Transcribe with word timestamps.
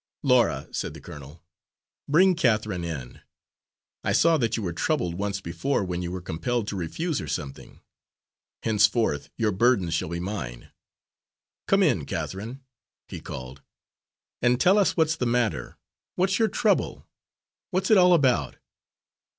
"Laura," 0.23 0.67
said 0.71 0.95
the 0.95 0.99
colonel, 0.99 1.43
"bring 2.07 2.33
Catharine 2.33 2.83
in. 2.83 3.21
I 4.03 4.13
saw 4.13 4.39
that 4.39 4.57
you 4.57 4.63
were 4.63 4.73
troubled 4.73 5.13
once 5.13 5.41
before 5.41 5.83
when 5.83 6.01
you 6.01 6.11
were 6.11 6.23
compelled 6.23 6.67
to 6.69 6.75
refuse 6.75 7.19
her 7.19 7.27
something. 7.27 7.81
Henceforth 8.63 9.29
your 9.37 9.51
burdens 9.51 9.93
shall 9.93 10.09
be 10.09 10.19
mine. 10.19 10.71
Come 11.67 11.83
in, 11.83 12.07
Catharine," 12.07 12.63
he 13.09 13.19
called, 13.21 13.61
"and 14.41 14.59
tell 14.59 14.79
us 14.79 14.97
what's 14.97 15.17
the 15.17 15.27
matter. 15.27 15.77
What's 16.15 16.39
your 16.39 16.47
trouble? 16.47 17.07
What's 17.69 17.91
it 17.91 17.97
all 17.99 18.15
about?" 18.15 18.55